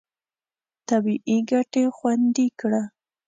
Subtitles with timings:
[0.89, 2.81] طبیعي ګټې خوندي کړه.